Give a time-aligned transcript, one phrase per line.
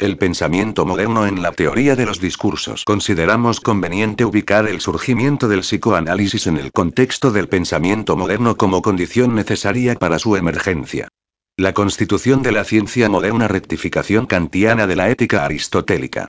[0.00, 2.84] El pensamiento moderno en la teoría de los discursos.
[2.84, 9.36] Consideramos conveniente ubicar el surgimiento del psicoanálisis en el contexto del pensamiento moderno como condición
[9.36, 11.06] necesaria para su emergencia.
[11.56, 16.26] La constitución de la ciencia moderna rectificación kantiana de la ética aristotélica.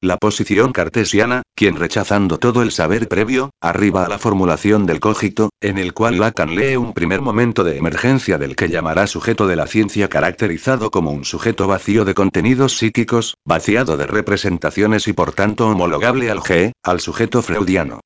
[0.00, 5.50] La posición cartesiana, quien rechazando todo el saber previo, arriba a la formulación del cogito,
[5.60, 9.56] en el cual Lacan lee un primer momento de emergencia del que llamará sujeto de
[9.56, 15.32] la ciencia caracterizado como un sujeto vacío de contenidos psíquicos, vaciado de representaciones y por
[15.32, 17.98] tanto homologable al G, al sujeto freudiano.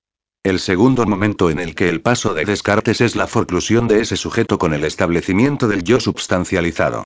[0.43, 4.17] El segundo momento en el que el paso de Descartes es la forclusión de ese
[4.17, 7.05] sujeto con el establecimiento del yo substancializado.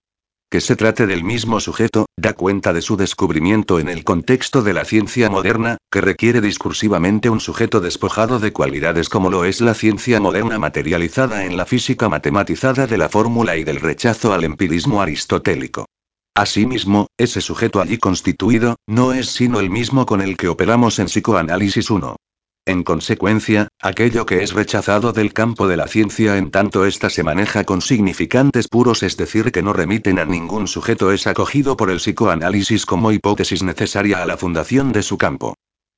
[0.49, 4.75] Que se trate del mismo sujeto, da cuenta de su descubrimiento en el contexto de
[4.75, 9.75] la ciencia moderna, que requiere discursivamente un sujeto despojado de cualidades como lo es la
[9.75, 15.03] ciencia moderna materializada en la física matematizada de la fórmula y del rechazo al empirismo
[15.03, 15.87] aristotélico.
[16.37, 21.07] Asimismo, ese sujeto allí constituido, no es sino el mismo con el que operamos en
[21.07, 22.15] psicoanálisis 1.
[22.69, 27.23] En consecuencia, aquello que es rechazado del campo de la ciencia en tanto ésta se
[27.23, 31.91] maneja con significantes puros, es decir, que no remiten a ningún sujeto, es acogido por
[31.91, 35.55] el psicoanálisis como hipótesis necesaria a la fundación de su campo.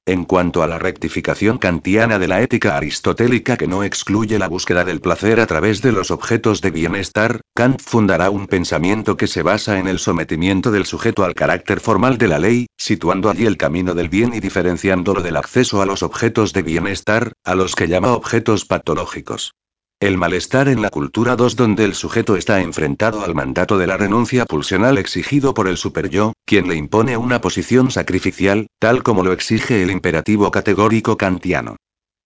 [0.09, 4.87] En cuanto a la rectificación kantiana de la ética aristotélica que no excluye la búsqueda
[4.87, 9.43] del placer a través de los objetos de bienestar, Kant fundará un pensamiento que se
[9.43, 13.59] basa en el sometimiento del sujeto al carácter formal de la ley, situando allí el
[13.59, 17.87] camino del bien y diferenciándolo del acceso a los objetos de bienestar, a los que
[17.87, 19.53] llama objetos patológicos.
[20.01, 23.97] El malestar en la cultura 2 donde el sujeto está enfrentado al mandato de la
[23.97, 29.33] renuncia pulsional exigido por el superyo, quien le impone una posición sacrificial, tal como lo
[29.33, 31.75] exige el imperativo categórico kantiano.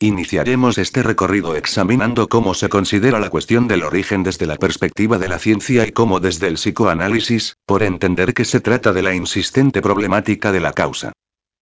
[0.00, 5.28] Iniciaremos este recorrido examinando cómo se considera la cuestión del origen desde la perspectiva de
[5.28, 9.80] la ciencia y cómo desde el psicoanálisis, por entender que se trata de la insistente
[9.80, 11.12] problemática de la causa.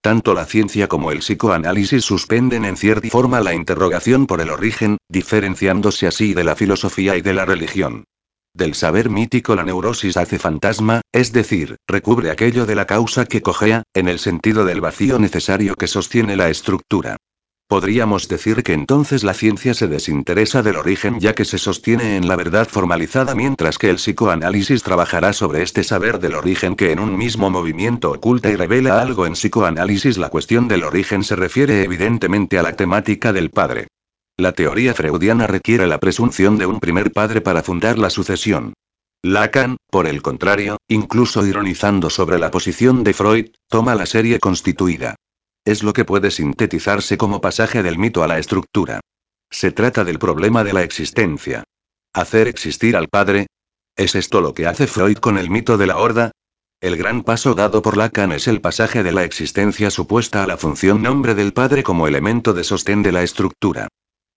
[0.02, 4.96] Tanto la ciencia como el psicoanálisis suspenden en cierta forma la interrogación por el origen,
[5.08, 8.04] diferenciándose así de la filosofía y de la religión.
[8.54, 13.42] Del saber mítico la neurosis hace fantasma, es decir, recubre aquello de la causa que
[13.42, 17.16] cojea, en el sentido del vacío necesario que sostiene la estructura.
[17.70, 22.26] Podríamos decir que entonces la ciencia se desinteresa del origen ya que se sostiene en
[22.26, 26.98] la verdad formalizada mientras que el psicoanálisis trabajará sobre este saber del origen que en
[26.98, 31.84] un mismo movimiento oculta y revela algo en psicoanálisis la cuestión del origen se refiere
[31.84, 33.87] evidentemente a la temática del padre.
[34.37, 38.72] La teoría freudiana requiere la presunción de un primer padre para fundar la sucesión.
[39.22, 45.14] Lacan, por el contrario, incluso ironizando sobre la posición de Freud, toma la serie constituida.
[45.70, 48.98] Es lo que puede sintetizarse como pasaje del mito a la estructura.
[49.53, 51.62] Se trata del problema de la existencia.
[52.12, 53.47] ¿Hacer existir al padre?
[53.94, 56.32] ¿Es esto lo que hace Freud con el mito de la horda?
[56.81, 60.56] El gran paso dado por Lacan es el pasaje de la existencia supuesta a la
[60.56, 63.87] función nombre del padre como elemento de sostén de la estructura.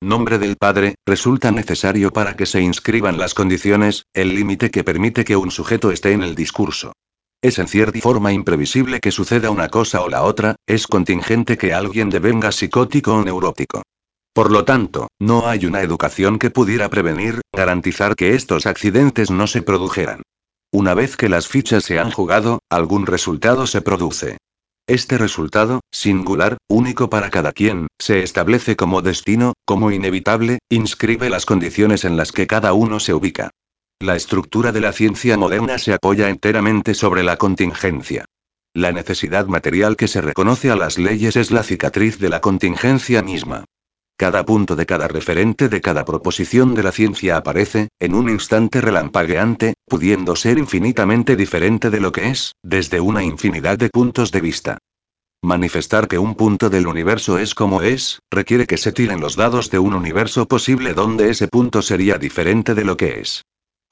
[0.04, 5.26] Nombre del padre, resulta necesario para que se inscriban las condiciones, el límite que permite
[5.26, 6.94] que un sujeto esté en el discurso.
[7.44, 11.74] Es en cierta forma imprevisible que suceda una cosa o la otra, es contingente que
[11.74, 13.82] alguien devenga psicótico o neurótico.
[14.34, 19.48] Por lo tanto, no hay una educación que pudiera prevenir, garantizar que estos accidentes no
[19.48, 20.22] se produjeran.
[20.72, 24.38] Una vez que las fichas se han jugado, algún resultado se produce.
[24.88, 31.46] Este resultado, singular, único para cada quien, se establece como destino, como inevitable, inscribe las
[31.46, 33.52] condiciones en las que cada uno se ubica.
[34.04, 38.26] La estructura de la ciencia moderna se apoya enteramente sobre la contingencia.
[38.74, 43.22] La necesidad material que se reconoce a las leyes es la cicatriz de la contingencia
[43.22, 43.64] misma.
[44.18, 48.82] Cada punto de cada referente de cada proposición de la ciencia aparece, en un instante
[48.82, 54.42] relampagueante, pudiendo ser infinitamente diferente de lo que es, desde una infinidad de puntos de
[54.42, 54.78] vista.
[55.42, 59.70] Manifestar que un punto del universo es como es, requiere que se tiren los dados
[59.70, 63.44] de un universo posible donde ese punto sería diferente de lo que es.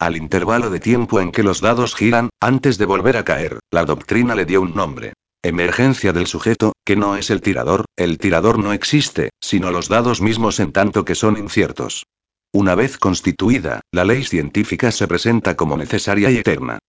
[0.01, 3.85] Al intervalo de tiempo en que los dados giran, antes de volver a caer, la
[3.85, 5.13] doctrina le dio un nombre.
[5.43, 10.19] Emergencia del sujeto, que no es el tirador, el tirador no existe, sino los dados
[10.19, 12.07] mismos en tanto que son inciertos.
[12.51, 16.79] Una vez constituida, la ley científica se presenta como necesaria y eterna.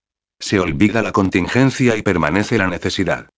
[0.40, 3.28] Se olvida la contingencia y permanece la necesidad.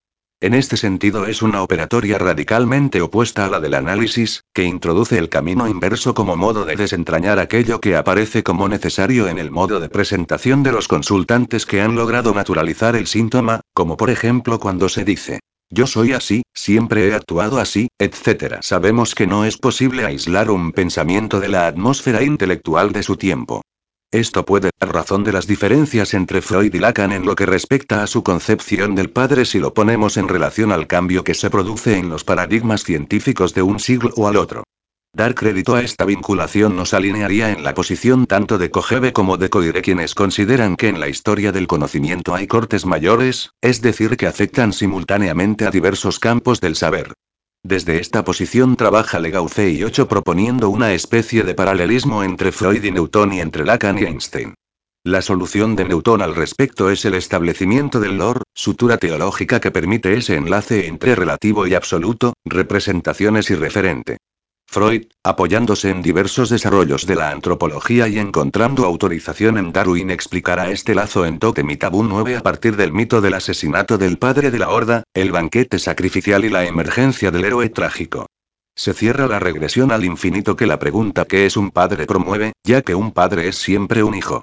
[0.44, 5.30] En este sentido es una operatoria radicalmente opuesta a la del análisis, que introduce el
[5.30, 9.88] camino inverso como modo de desentrañar aquello que aparece como necesario en el modo de
[9.88, 15.06] presentación de los consultantes que han logrado naturalizar el síntoma, como por ejemplo cuando se
[15.06, 18.56] dice, yo soy así, siempre he actuado así, etc.
[18.60, 23.62] Sabemos que no es posible aislar un pensamiento de la atmósfera intelectual de su tiempo.
[24.14, 28.04] Esto puede dar razón de las diferencias entre Freud y Lacan en lo que respecta
[28.04, 31.98] a su concepción del padre si lo ponemos en relación al cambio que se produce
[31.98, 34.62] en los paradigmas científicos de un siglo o al otro.
[35.12, 39.50] Dar crédito a esta vinculación nos alinearía en la posición tanto de Kojeve como de
[39.50, 44.28] Coire quienes consideran que en la historia del conocimiento hay cortes mayores, es decir que
[44.28, 47.14] afectan simultáneamente a diversos campos del saber.
[47.66, 52.90] Desde esta posición trabaja Legauce y Ocho proponiendo una especie de paralelismo entre Freud y
[52.90, 54.52] Newton y entre Lacan y Einstein.
[55.02, 60.12] La solución de Newton al respecto es el establecimiento del lore, sutura teológica que permite
[60.12, 64.18] ese enlace entre relativo y absoluto, representaciones y referente.
[64.66, 70.94] Freud, apoyándose en diversos desarrollos de la antropología y encontrando autorización en Darwin, explicará este
[70.94, 74.58] lazo en Totem y Tabú 9 a partir del mito del asesinato del padre de
[74.58, 78.26] la horda, el banquete sacrificial y la emergencia del héroe trágico.
[78.76, 82.82] Se cierra la regresión al infinito que la pregunta ¿qué es un padre promueve, ya
[82.82, 84.42] que un padre es siempre un hijo.